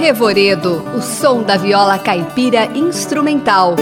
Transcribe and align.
Revoredo, 0.00 0.82
o 0.96 1.02
som 1.02 1.42
da 1.42 1.58
viola 1.58 1.98
caipira 1.98 2.64
instrumental. 2.74 3.76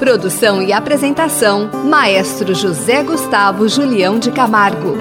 Produção 0.00 0.60
e 0.60 0.72
apresentação: 0.72 1.70
Maestro 1.84 2.52
José 2.52 3.04
Gustavo 3.04 3.68
Julião 3.68 4.18
de 4.18 4.32
Camargo. 4.32 4.96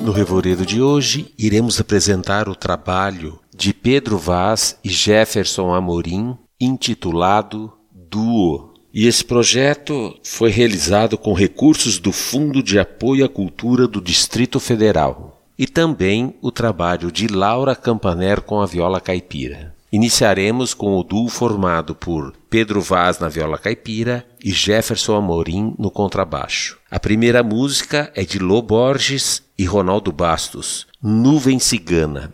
No 0.00 0.12
Revoredo 0.12 0.64
de 0.64 0.80
hoje, 0.80 1.34
iremos 1.38 1.78
apresentar 1.78 2.48
o 2.48 2.56
trabalho 2.56 3.38
de 3.54 3.74
Pedro 3.74 4.16
Vaz 4.16 4.78
e 4.82 4.88
Jefferson 4.88 5.74
Amorim, 5.74 6.38
intitulado 6.58 7.70
Duo. 7.92 8.73
E 8.94 9.08
esse 9.08 9.24
projeto 9.24 10.14
foi 10.22 10.50
realizado 10.50 11.18
com 11.18 11.32
recursos 11.32 11.98
do 11.98 12.12
Fundo 12.12 12.62
de 12.62 12.78
Apoio 12.78 13.24
à 13.24 13.28
Cultura 13.28 13.88
do 13.88 14.00
Distrito 14.00 14.60
Federal 14.60 15.42
e 15.58 15.66
também 15.66 16.36
o 16.40 16.52
trabalho 16.52 17.10
de 17.10 17.26
Laura 17.26 17.74
Campaner 17.74 18.40
com 18.40 18.60
a 18.60 18.66
viola 18.66 19.00
caipira. 19.00 19.74
Iniciaremos 19.90 20.74
com 20.74 20.96
o 20.96 21.02
duo 21.02 21.28
formado 21.28 21.92
por 21.92 22.34
Pedro 22.48 22.80
Vaz 22.80 23.18
na 23.18 23.28
viola 23.28 23.58
caipira 23.58 24.24
e 24.42 24.52
Jefferson 24.52 25.16
Amorim 25.16 25.74
no 25.76 25.90
contrabaixo. 25.90 26.78
A 26.88 27.00
primeira 27.00 27.42
música 27.42 28.12
é 28.14 28.22
de 28.22 28.38
Lô 28.38 28.62
Borges 28.62 29.42
e 29.58 29.64
Ronaldo 29.64 30.12
Bastos, 30.12 30.86
Nuvem 31.02 31.58
Cigana. 31.58 32.32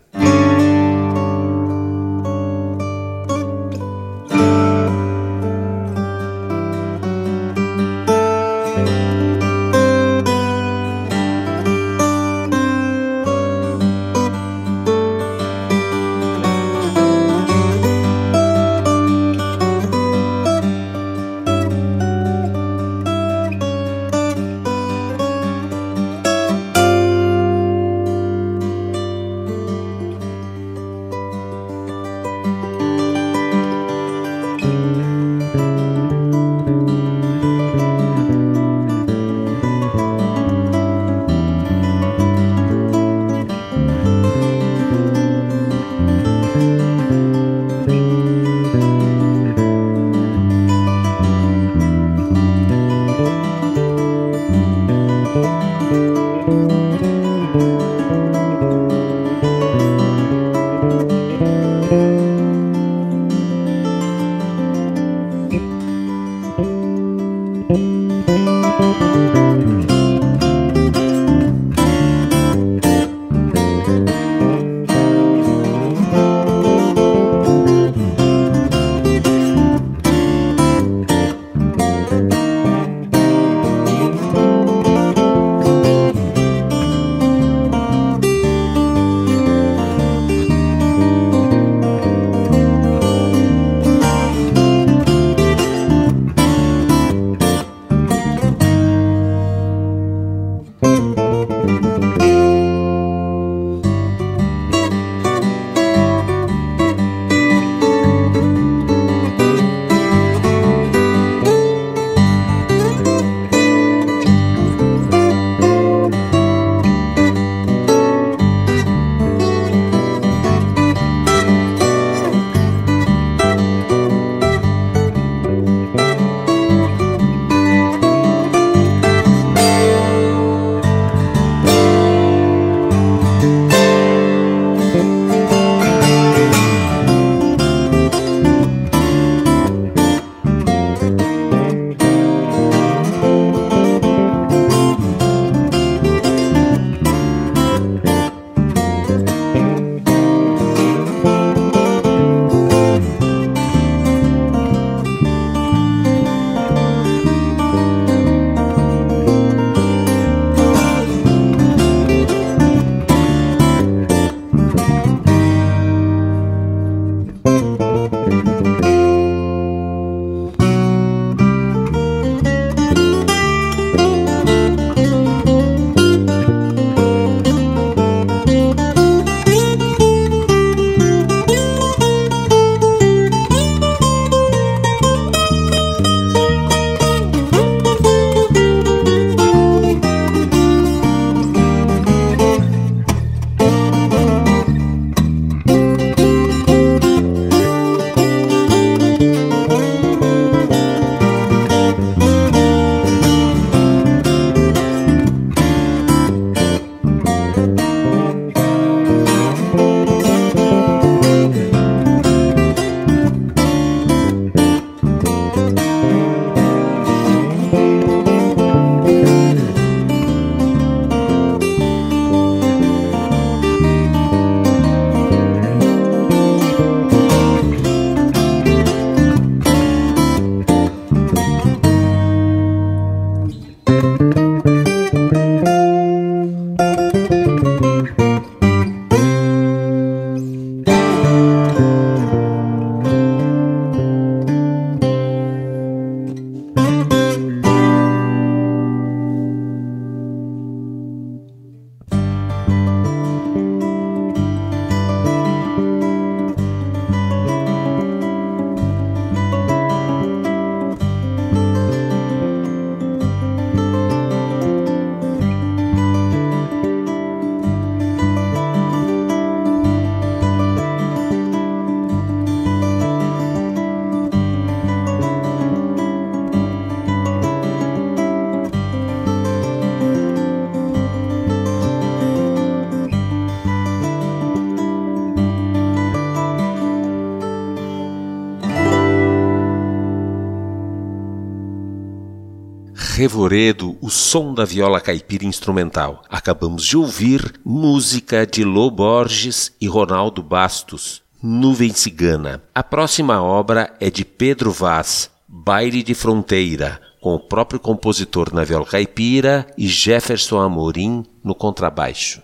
Revoredo, 293.20 293.98
o 294.00 294.08
som 294.08 294.54
da 294.54 294.64
viola 294.64 294.98
caipira 294.98 295.44
instrumental. 295.44 296.22
Acabamos 296.26 296.86
de 296.86 296.96
ouvir 296.96 297.60
música 297.62 298.46
de 298.46 298.64
Lô 298.64 298.90
Borges 298.90 299.76
e 299.78 299.86
Ronaldo 299.86 300.42
Bastos, 300.42 301.20
Nuvem 301.42 301.92
Cigana. 301.92 302.62
A 302.74 302.82
próxima 302.82 303.42
obra 303.42 303.94
é 304.00 304.08
de 304.08 304.24
Pedro 304.24 304.72
Vaz, 304.72 305.30
Baile 305.46 306.02
de 306.02 306.14
Fronteira, 306.14 306.98
com 307.20 307.34
o 307.34 307.38
próprio 307.38 307.78
compositor 307.78 308.54
na 308.54 308.64
viola 308.64 308.86
caipira 308.86 309.66
e 309.76 309.86
Jefferson 309.86 310.58
Amorim 310.58 311.22
no 311.44 311.54
contrabaixo. 311.54 312.42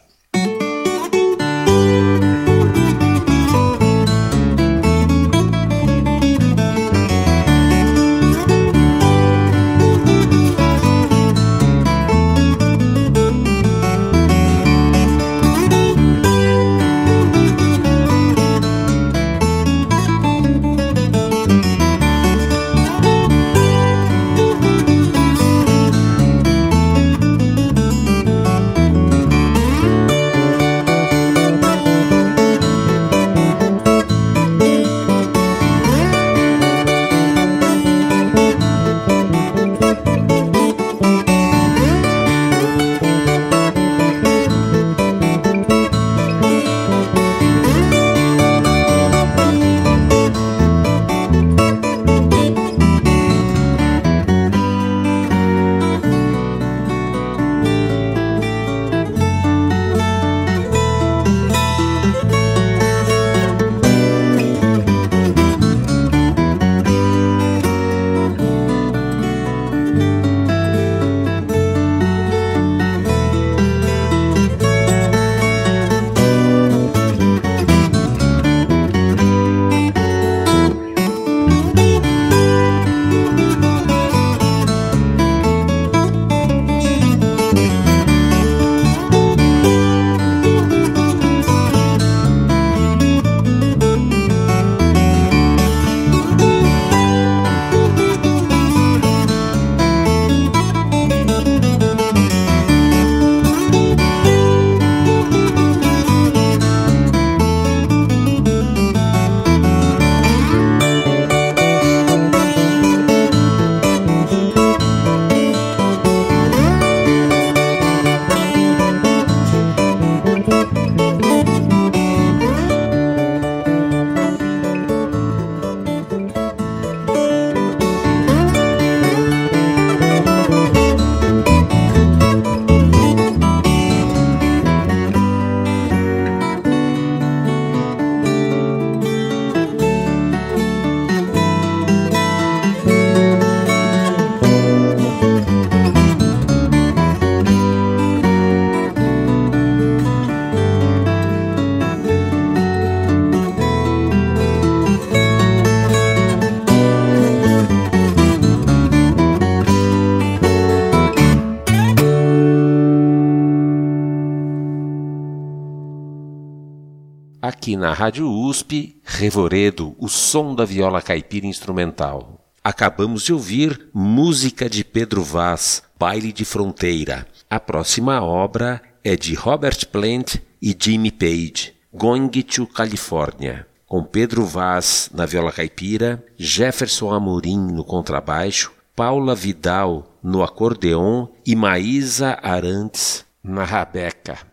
Aqui 167.66 167.76
na 167.76 167.92
Rádio 167.92 168.30
USP, 168.30 168.94
Revoredo, 169.02 169.96
o 169.98 170.08
som 170.08 170.54
da 170.54 170.64
viola 170.64 171.02
caipira 171.02 171.48
instrumental. 171.48 172.46
Acabamos 172.62 173.24
de 173.24 173.32
ouvir 173.32 173.88
música 173.92 174.70
de 174.70 174.84
Pedro 174.84 175.20
Vaz, 175.20 175.82
Baile 175.98 176.32
de 176.32 176.44
Fronteira. 176.44 177.26
A 177.50 177.58
próxima 177.58 178.22
obra 178.22 178.80
é 179.02 179.16
de 179.16 179.34
Robert 179.34 179.84
Plant 179.88 180.36
e 180.62 180.76
Jimmy 180.78 181.10
Page, 181.10 181.74
Going 181.92 182.28
to 182.28 182.68
California, 182.68 183.66
com 183.84 184.04
Pedro 184.04 184.44
Vaz 184.44 185.10
na 185.12 185.26
viola 185.26 185.50
caipira, 185.50 186.24
Jefferson 186.36 187.12
Amorim 187.12 187.58
no 187.58 187.82
contrabaixo, 187.82 188.70
Paula 188.94 189.34
Vidal 189.34 190.16
no 190.22 190.44
acordeon 190.44 191.26
e 191.44 191.56
Maísa 191.56 192.38
Arantes 192.40 193.24
na 193.42 193.64
rabeca. 193.64 194.45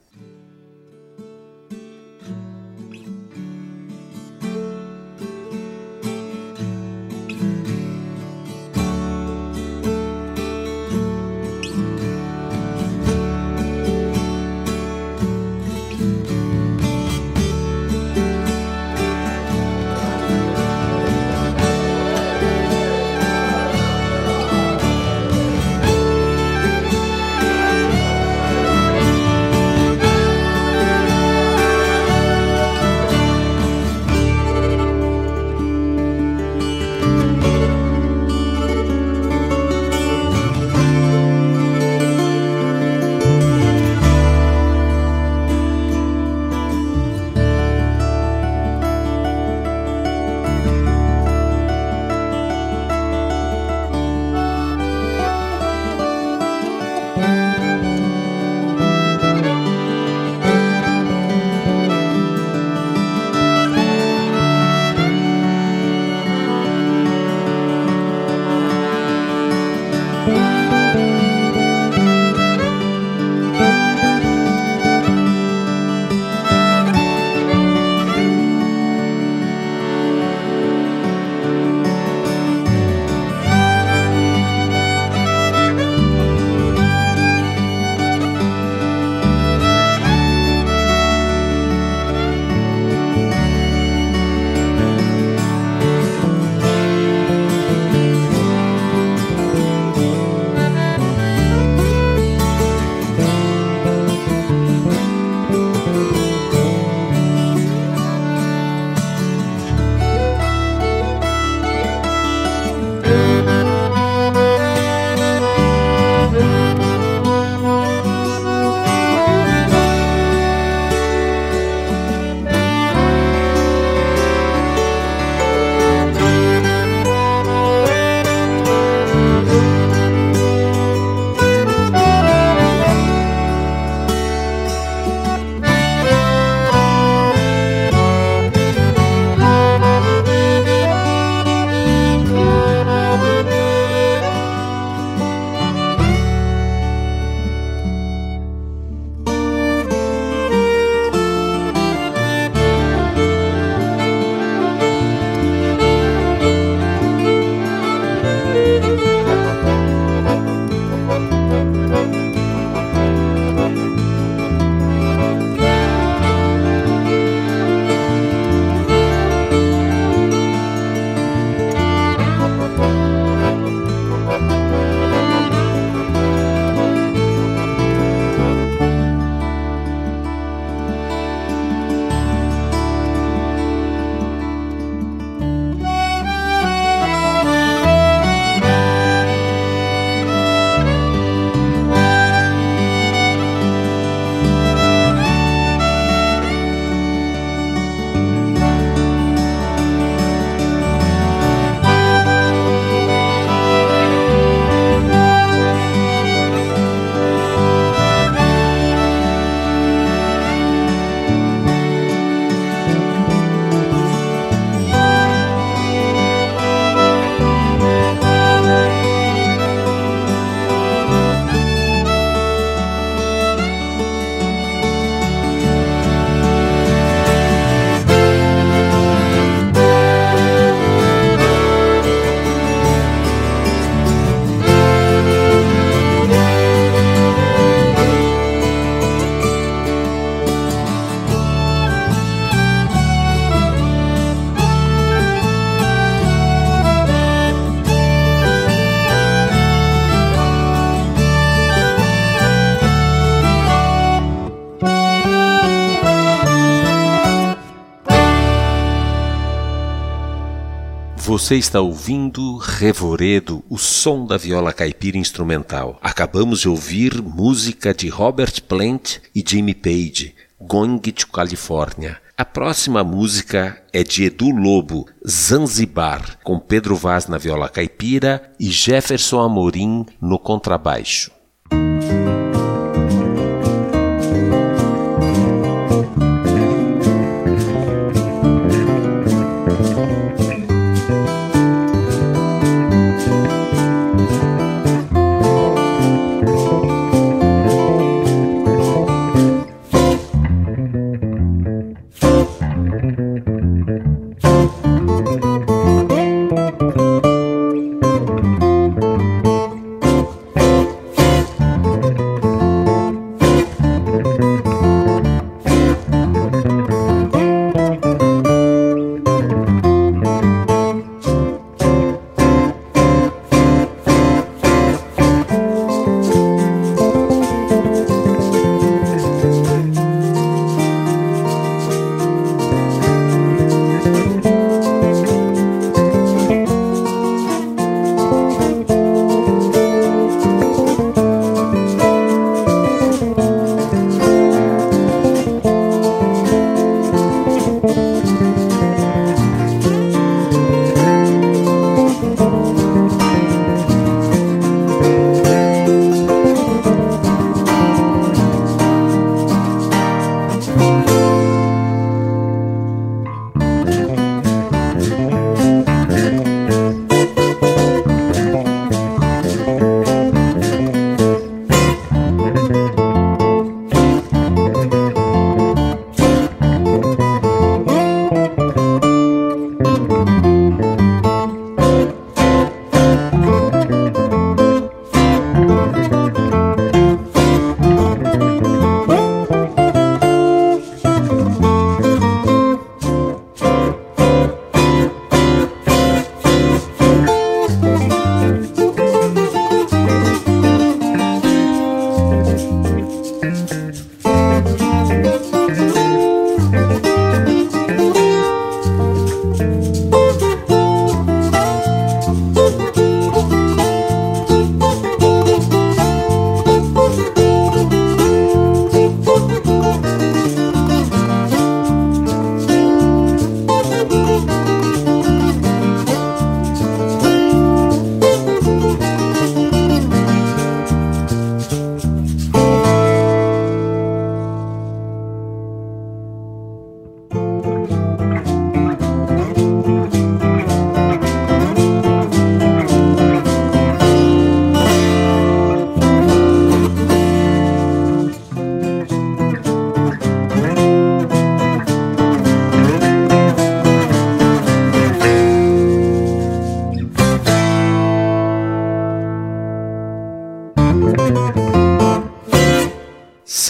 Você 261.43 261.57
está 261.57 261.81
ouvindo 261.81 262.55
Revoredo, 262.55 263.65
o 263.69 263.77
som 263.77 264.25
da 264.25 264.37
viola 264.37 264.71
caipira 264.71 265.17
instrumental. 265.17 265.99
Acabamos 266.01 266.61
de 266.61 266.69
ouvir 266.69 267.21
música 267.21 267.93
de 267.93 268.07
Robert 268.07 268.61
Plant 268.61 269.17
e 269.35 269.43
Jimmy 269.45 269.73
Page, 269.73 270.33
Going 270.57 270.99
to 270.99 271.27
California. 271.27 272.17
A 272.37 272.45
próxima 272.45 273.03
música 273.03 273.77
é 273.91 274.03
de 274.05 274.23
Edu 274.23 274.51
Lobo, 274.51 275.05
Zanzibar, 275.27 276.39
com 276.45 276.57
Pedro 276.57 276.95
Vaz 276.95 277.27
na 277.27 277.37
viola 277.37 277.67
caipira 277.67 278.49
e 278.57 278.71
Jefferson 278.71 279.41
Amorim 279.41 280.05
no 280.21 280.39
contrabaixo. 280.39 281.29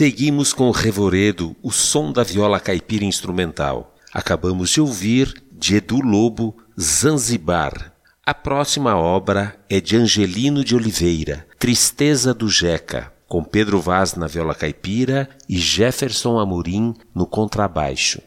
Seguimos 0.03 0.51
com 0.51 0.67
o 0.67 0.71
Revoredo, 0.71 1.55
o 1.63 1.71
som 1.71 2.11
da 2.11 2.23
viola 2.23 2.59
caipira 2.59 3.05
instrumental. 3.05 3.95
Acabamos 4.13 4.69
de 4.71 4.81
ouvir 4.81 5.33
de 5.49 5.77
Edu 5.77 6.01
Lobo, 6.01 6.57
Zanzibar. 6.77 7.93
A 8.25 8.33
próxima 8.33 8.97
obra 8.97 9.55
é 9.69 9.79
de 9.79 9.95
Angelino 9.95 10.61
de 10.61 10.75
Oliveira, 10.75 11.47
Tristeza 11.57 12.33
do 12.33 12.49
Jeca, 12.49 13.13
com 13.29 13.45
Pedro 13.45 13.79
Vaz 13.79 14.15
na 14.15 14.27
viola 14.27 14.53
caipira 14.53 15.29
e 15.47 15.57
Jefferson 15.57 16.37
Amorim 16.37 16.93
no 17.15 17.25
contrabaixo. 17.25 18.21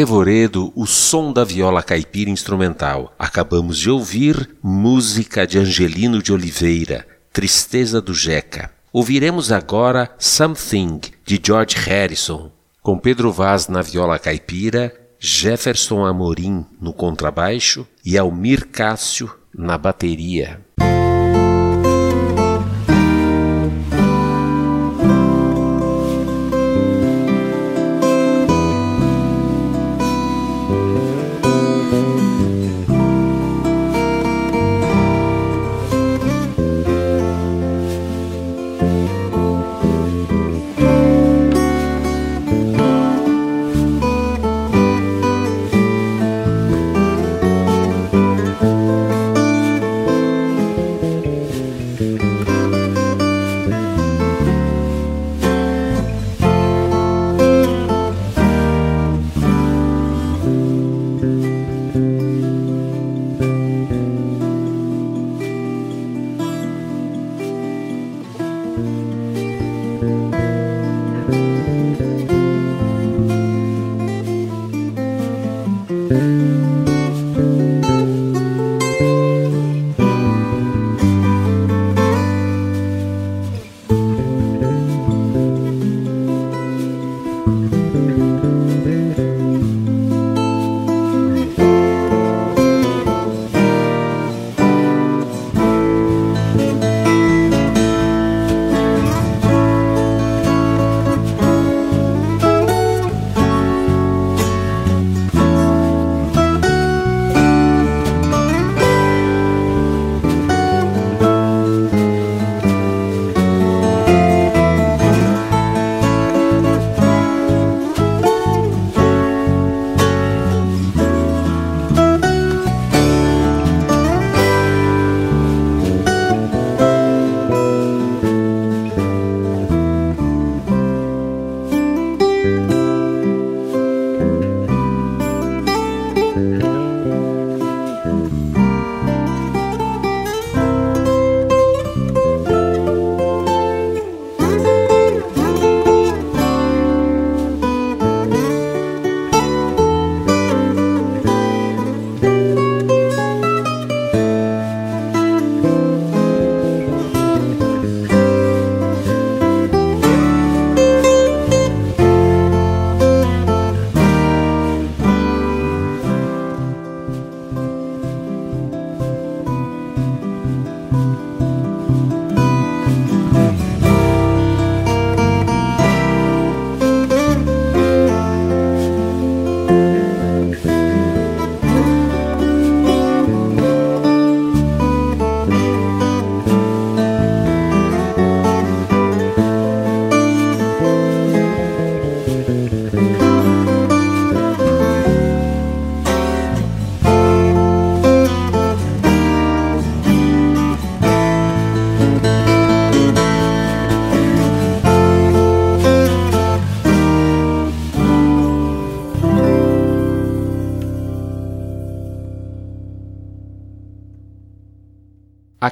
Revoredo, 0.00 0.72
o 0.74 0.86
som 0.86 1.30
da 1.30 1.44
viola 1.44 1.82
caipira 1.82 2.30
instrumental. 2.30 3.12
Acabamos 3.18 3.78
de 3.78 3.90
ouvir 3.90 4.56
música 4.62 5.46
de 5.46 5.58
Angelino 5.58 6.22
de 6.22 6.32
Oliveira, 6.32 7.06
Tristeza 7.30 8.00
do 8.00 8.14
Jeca. 8.14 8.70
Ouviremos 8.94 9.52
agora 9.52 10.10
Something, 10.18 11.02
de 11.22 11.38
George 11.44 11.76
Harrison, 11.76 12.50
com 12.80 12.98
Pedro 12.98 13.30
Vaz 13.30 13.68
na 13.68 13.82
viola 13.82 14.18
caipira, 14.18 14.90
Jefferson 15.18 16.06
Amorim 16.06 16.64
no 16.80 16.94
contrabaixo 16.94 17.86
e 18.02 18.16
Almir 18.16 18.68
Cássio 18.68 19.30
na 19.54 19.76
bateria. 19.76 20.62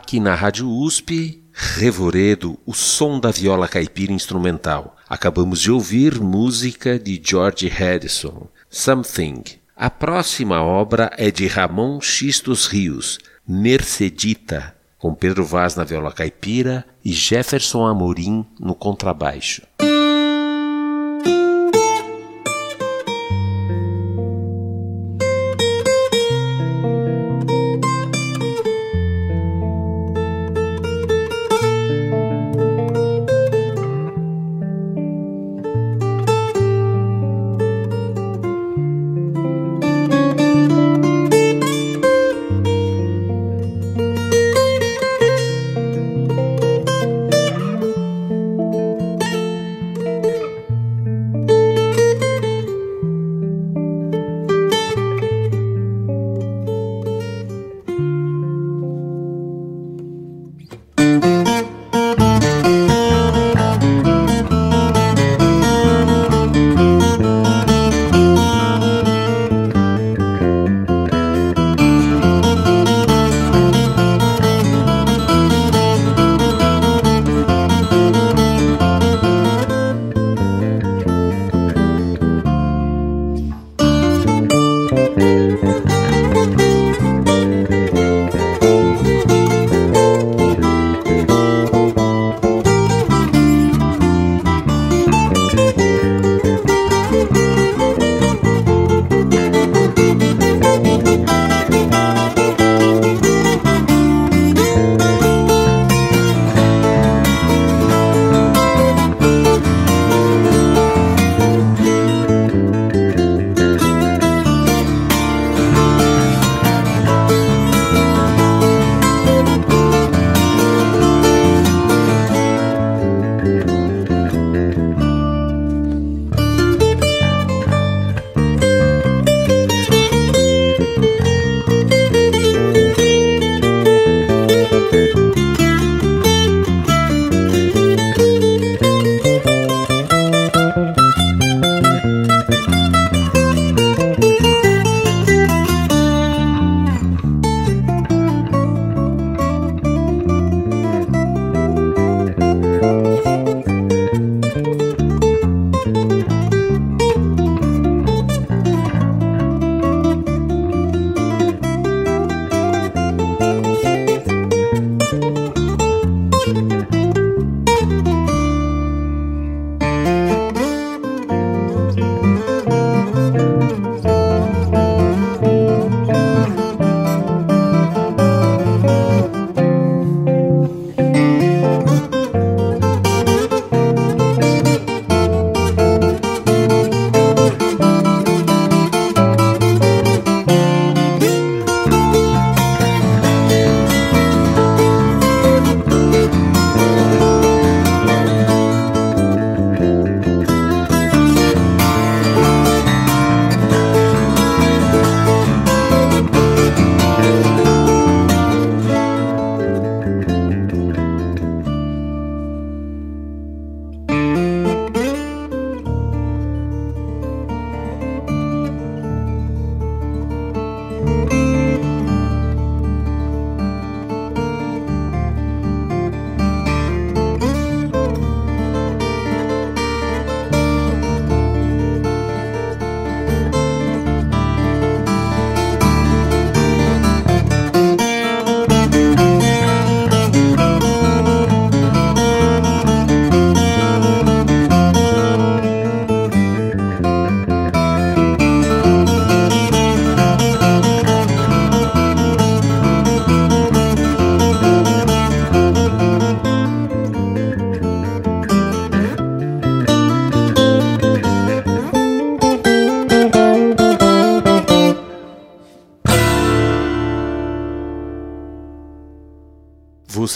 Aqui 0.08 0.20
na 0.20 0.34
Rádio 0.34 0.66
USP, 0.70 1.44
Revoredo, 1.52 2.58
o 2.64 2.72
som 2.72 3.20
da 3.20 3.30
viola 3.30 3.68
caipira 3.68 4.10
instrumental. 4.10 4.96
Acabamos 5.06 5.60
de 5.60 5.70
ouvir 5.70 6.18
música 6.18 6.98
de 6.98 7.20
George 7.22 7.68
Harrison, 7.68 8.48
Something. 8.70 9.42
A 9.76 9.90
próxima 9.90 10.62
obra 10.62 11.10
é 11.18 11.30
de 11.30 11.46
Ramon 11.46 12.00
Xistos 12.00 12.64
Rios, 12.64 13.18
Mercedita, 13.46 14.74
com 14.96 15.14
Pedro 15.14 15.44
Vaz 15.44 15.76
na 15.76 15.84
viola 15.84 16.10
caipira 16.10 16.86
e 17.04 17.12
Jefferson 17.12 17.86
Amorim 17.86 18.46
no 18.58 18.74
contrabaixo. 18.74 19.60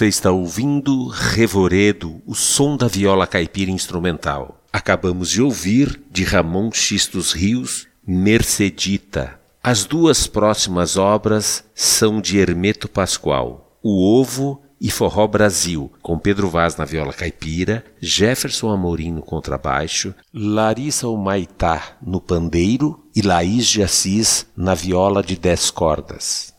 Você 0.02 0.08
está 0.08 0.32
ouvindo 0.32 1.06
Revoredo, 1.06 2.20
o 2.26 2.34
som 2.34 2.76
da 2.76 2.88
viola 2.88 3.24
caipira 3.24 3.70
instrumental. 3.70 4.60
Acabamos 4.72 5.30
de 5.30 5.40
ouvir, 5.40 6.02
de 6.10 6.24
Ramon 6.24 6.72
X 6.72 7.06
dos 7.06 7.32
Rios, 7.32 7.86
Mercedita. 8.04 9.38
As 9.62 9.84
duas 9.84 10.26
próximas 10.26 10.96
obras 10.96 11.62
são 11.72 12.20
de 12.20 12.36
Hermeto 12.40 12.88
Pascoal, 12.88 13.78
O 13.80 14.20
Ovo 14.20 14.60
e 14.80 14.90
Forró 14.90 15.28
Brasil, 15.28 15.92
com 16.02 16.18
Pedro 16.18 16.50
Vaz 16.50 16.74
na 16.74 16.84
viola 16.84 17.12
caipira, 17.12 17.84
Jefferson 18.00 18.70
Amorim 18.70 19.12
no 19.12 19.22
contrabaixo, 19.22 20.12
Larissa 20.34 21.06
Humaitá 21.06 21.96
no 22.04 22.20
pandeiro 22.20 23.06
e 23.14 23.22
Laís 23.22 23.68
de 23.68 23.84
Assis 23.84 24.48
na 24.56 24.74
viola 24.74 25.22
de 25.22 25.36
dez 25.36 25.70
cordas. 25.70 26.52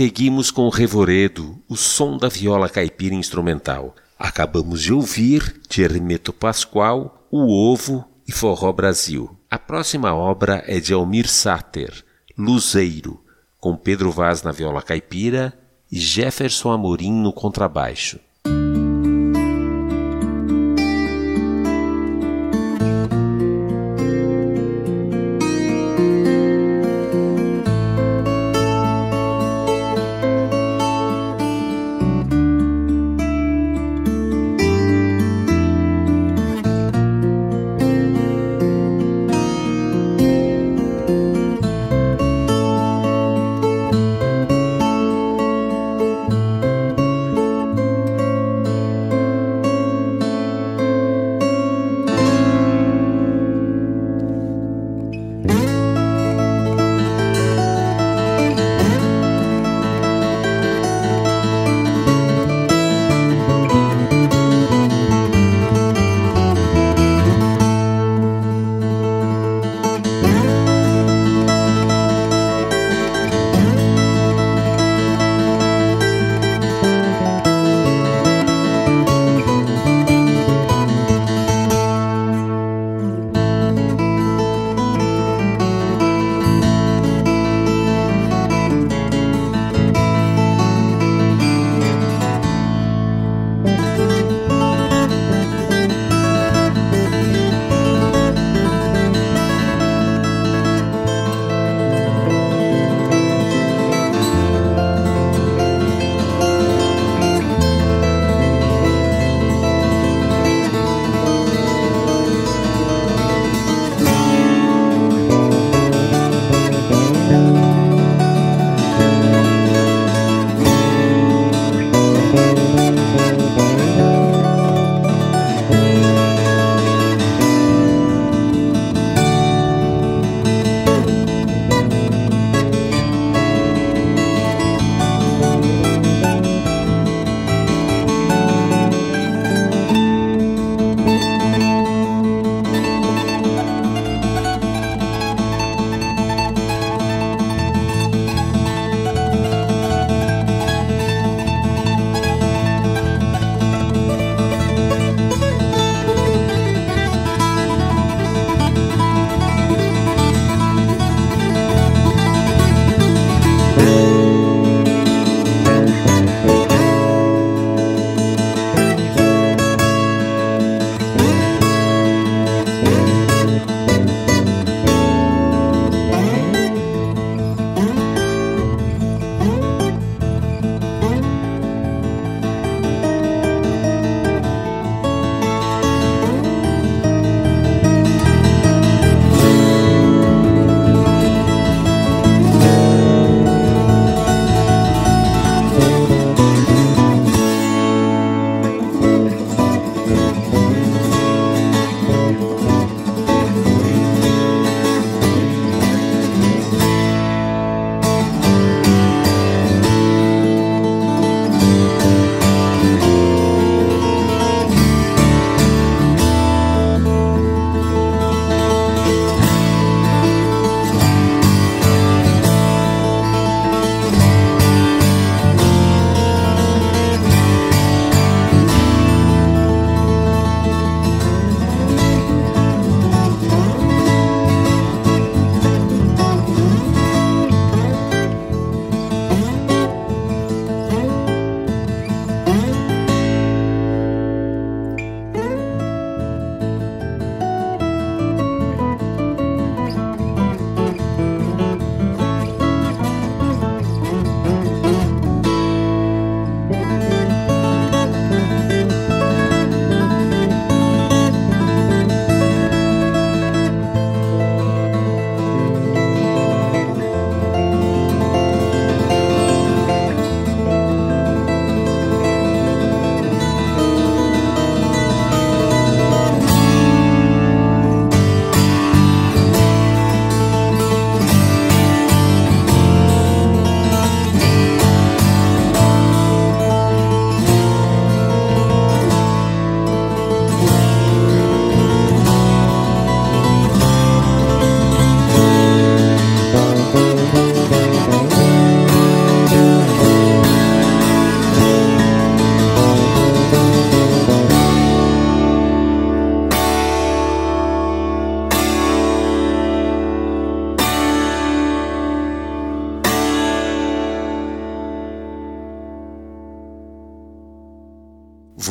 Seguimos 0.00 0.50
com 0.50 0.62
o 0.62 0.70
Revoredo, 0.70 1.62
o 1.68 1.76
som 1.76 2.16
da 2.16 2.26
viola 2.26 2.70
caipira 2.70 3.14
instrumental. 3.14 3.94
Acabamos 4.18 4.80
de 4.80 4.94
ouvir, 4.94 5.60
de 5.68 5.82
Hermeto 5.82 6.32
Pascoal, 6.32 7.28
O 7.30 7.70
Ovo 7.70 8.06
e 8.26 8.32
Forró 8.32 8.72
Brasil. 8.72 9.36
A 9.50 9.58
próxima 9.58 10.14
obra 10.14 10.64
é 10.66 10.80
de 10.80 10.94
Almir 10.94 11.28
Sater, 11.28 11.92
Luzeiro, 12.34 13.22
com 13.58 13.76
Pedro 13.76 14.10
Vaz 14.10 14.42
na 14.42 14.52
viola 14.52 14.80
caipira 14.80 15.52
e 15.92 16.00
Jefferson 16.00 16.70
Amorim 16.70 17.12
no 17.12 17.30
contrabaixo. 17.30 18.18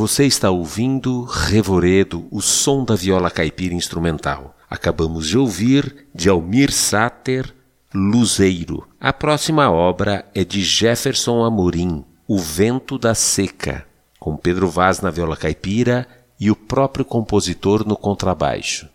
Você 0.10 0.26
está 0.26 0.50
ouvindo 0.50 1.24
Revoredo, 1.24 2.28
o 2.32 2.42
som 2.42 2.84
da 2.84 2.96
viola 2.96 3.30
caipira 3.30 3.76
instrumental. 3.76 4.58
Acabamos 4.68 5.28
de 5.28 5.38
ouvir 5.38 6.08
de 6.16 6.28
Almir 6.28 6.72
Sater, 6.72 7.54
Luzeiro. 7.94 8.88
A 9.00 9.14
próxima 9.14 9.70
obra 9.70 10.26
é 10.34 10.44
de 10.44 10.64
Jefferson 10.64 11.44
Amorim, 11.44 12.04
O 12.28 12.40
Vento 12.40 12.98
da 12.98 13.14
Seca, 13.14 13.86
com 14.20 14.36
Pedro 14.36 14.68
Vaz 14.68 15.00
na 15.00 15.12
viola 15.12 15.38
caipira 15.38 16.08
e 16.40 16.50
o 16.50 16.56
próprio 16.56 17.06
compositor 17.06 17.88
no 17.88 17.96
contrabaixo. 17.96 18.90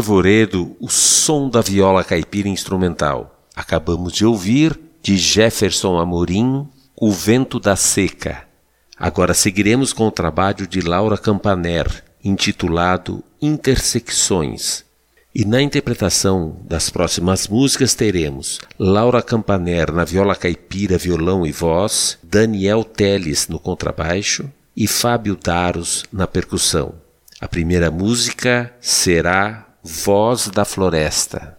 Revoredo, 0.00 0.74
o 0.80 0.88
som 0.88 1.50
da 1.50 1.60
viola 1.60 2.02
caipira 2.02 2.48
instrumental. 2.48 3.44
Acabamos 3.54 4.14
de 4.14 4.24
ouvir, 4.24 4.80
de 5.02 5.18
Jefferson 5.18 5.98
Amorim, 5.98 6.66
O 6.96 7.12
Vento 7.12 7.60
da 7.60 7.76
Seca. 7.76 8.44
Agora 8.98 9.34
seguiremos 9.34 9.92
com 9.92 10.06
o 10.06 10.10
trabalho 10.10 10.66
de 10.66 10.80
Laura 10.80 11.18
Campaner, 11.18 12.02
intitulado 12.24 13.22
Intersecções. 13.42 14.86
E 15.34 15.44
na 15.44 15.60
interpretação 15.60 16.56
das 16.64 16.88
próximas 16.88 17.46
músicas 17.46 17.94
teremos 17.94 18.58
Laura 18.78 19.20
Campaner 19.20 19.92
na 19.92 20.06
viola 20.06 20.34
caipira, 20.34 20.96
violão 20.96 21.46
e 21.46 21.52
voz, 21.52 22.16
Daniel 22.22 22.84
Teles 22.84 23.48
no 23.48 23.58
contrabaixo 23.58 24.50
e 24.74 24.86
Fábio 24.86 25.36
Daros 25.36 26.06
na 26.10 26.26
percussão. 26.26 26.94
A 27.38 27.46
primeira 27.46 27.90
música 27.90 28.72
será 28.80 29.66
Voz 29.82 30.50
da 30.50 30.66
Floresta. 30.66 31.56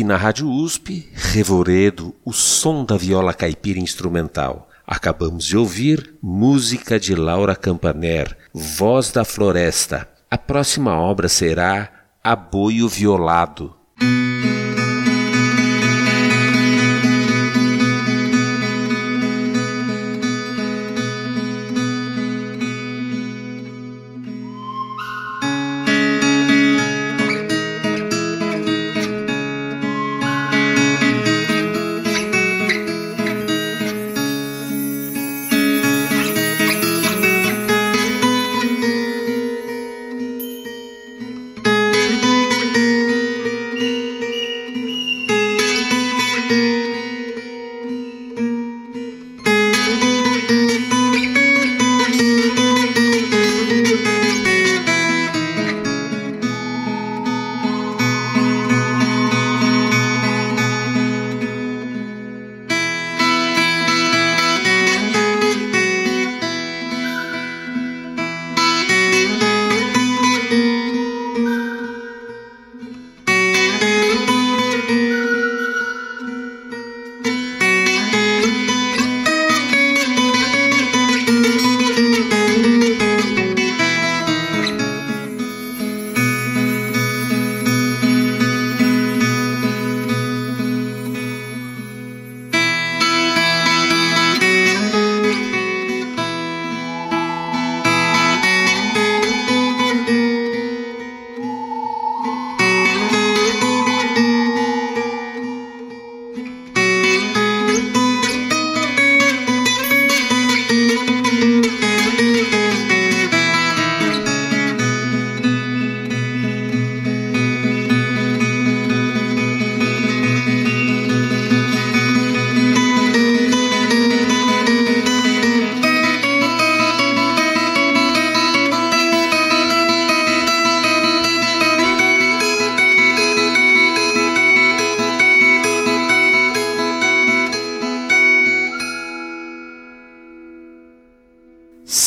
Aqui 0.00 0.04
na 0.06 0.16
Rádio 0.16 0.48
USP, 0.48 1.10
Revoredo, 1.12 2.14
o 2.24 2.32
som 2.32 2.86
da 2.86 2.96
viola 2.96 3.34
caipira 3.34 3.78
instrumental. 3.78 4.66
Acabamos 4.86 5.44
de 5.44 5.58
ouvir 5.58 6.14
música 6.22 6.98
de 6.98 7.14
Laura 7.14 7.54
Campaner, 7.54 8.34
Voz 8.50 9.12
da 9.12 9.26
Floresta. 9.26 10.08
A 10.30 10.38
próxima 10.38 10.98
obra 10.98 11.28
será 11.28 11.92
Aboio 12.24 12.88
Violado. 12.88 13.76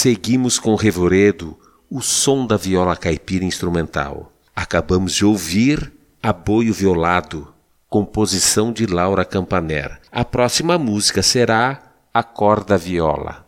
Seguimos 0.04 0.60
com 0.60 0.76
revoredo 0.76 1.58
o 1.89 2.01
som 2.01 2.45
da 2.45 2.58
viola 2.58 2.93
caipira 2.93 3.45
instrumental. 3.45 4.34
Acabamos 4.54 5.14
de 5.14 5.24
ouvir 5.24 5.93
Aboio 6.22 6.74
Violado, 6.74 7.54
composição 7.88 8.74
de 8.74 8.86
Laura 8.86 9.24
Campaner. 9.24 10.01
A 10.12 10.26
próxima 10.26 10.78
música 10.78 11.24
será 11.24 11.84
A 12.14 12.22
Corda 12.22 12.78
Viola. 12.78 13.43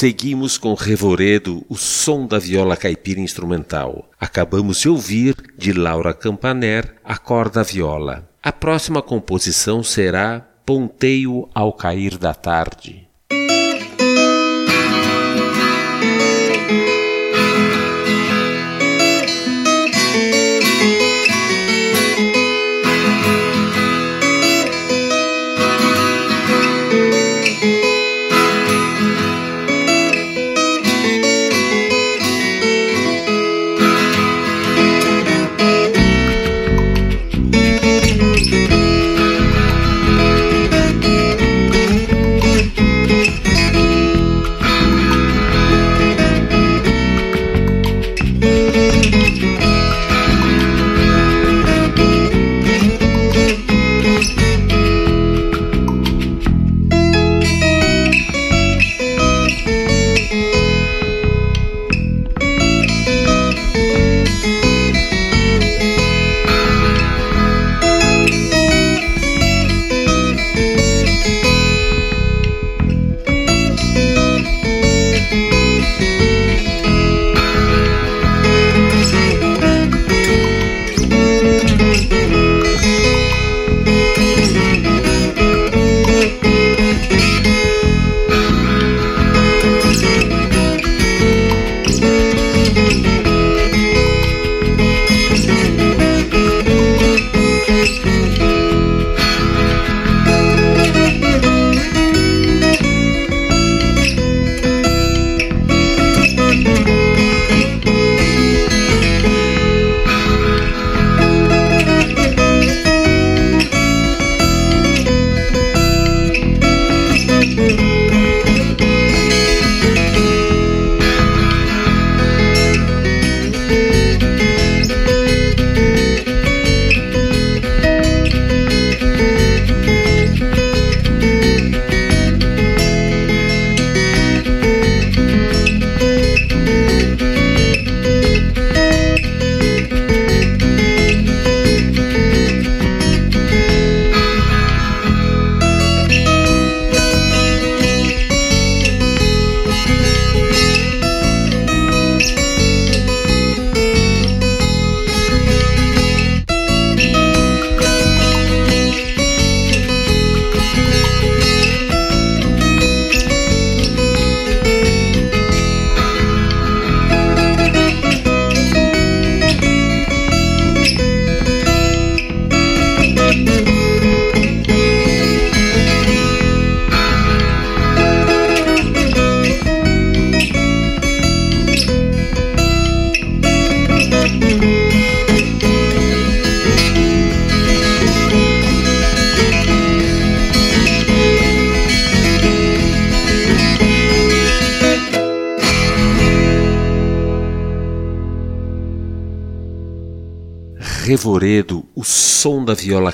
Seguimos 0.00 0.56
com 0.56 0.72
revoredo 0.72 1.62
o 1.68 1.76
som 1.76 2.26
da 2.26 2.38
viola 2.38 2.74
caipira 2.74 3.20
instrumental. 3.20 4.08
Acabamos 4.18 4.80
de 4.80 4.88
ouvir, 4.88 5.36
de 5.58 5.74
Laura 5.74 6.14
Campaner, 6.14 6.94
a 7.04 7.18
corda 7.18 7.62
viola. 7.62 8.26
A 8.42 8.50
próxima 8.50 9.02
composição 9.02 9.82
será 9.82 10.40
Ponteio 10.64 11.50
ao 11.54 11.74
Cair 11.74 12.16
da 12.16 12.32
Tarde. 12.32 13.09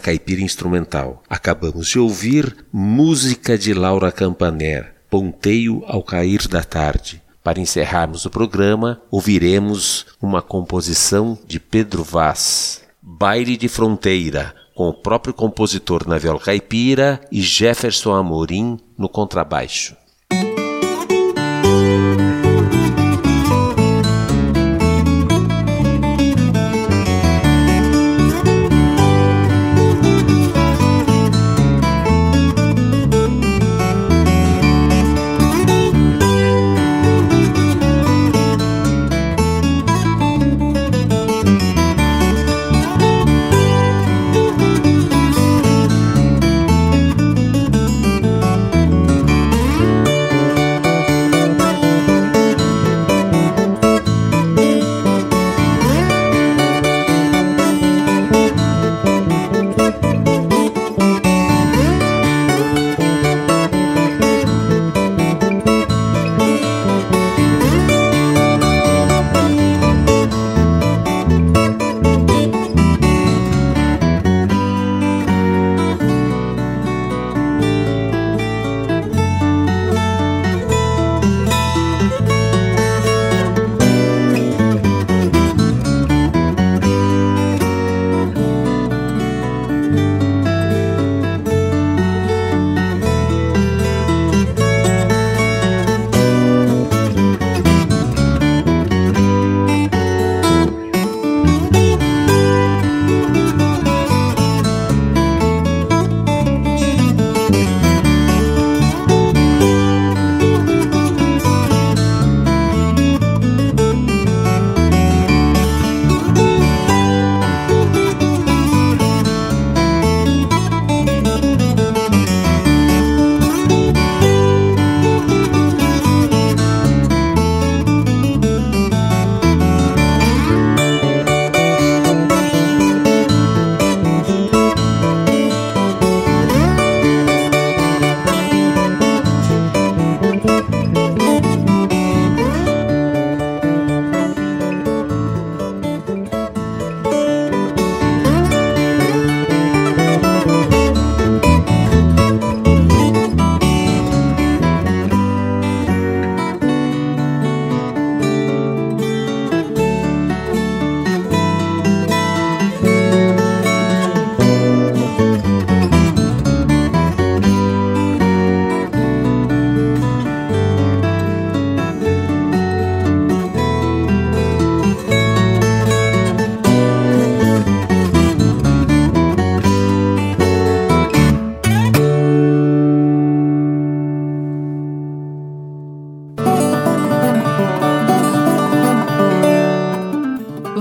Caipira 0.06 0.40
instrumental. 0.40 1.20
Acabamos 1.28 1.88
de 1.88 1.98
ouvir 1.98 2.64
música 2.72 3.58
de 3.58 3.74
Laura 3.74 4.12
Campaner, 4.12 4.94
Ponteio 5.10 5.82
ao 5.84 6.00
cair 6.00 6.46
da 6.46 6.62
tarde. 6.62 7.20
Para 7.42 7.58
encerrarmos 7.58 8.24
o 8.24 8.30
programa, 8.30 9.02
ouviremos 9.10 10.06
uma 10.22 10.40
composição 10.40 11.36
de 11.44 11.58
Pedro 11.58 12.04
Vaz, 12.04 12.82
Baile 13.02 13.56
de 13.56 13.66
Fronteira, 13.68 14.54
com 14.76 14.88
o 14.88 14.94
próprio 14.94 15.34
compositor 15.34 16.06
na 16.06 16.18
viola 16.18 16.38
caipira 16.38 17.20
e 17.32 17.40
Jefferson 17.40 18.14
Amorim 18.14 18.78
no 18.96 19.08
contrabaixo. 19.08 19.96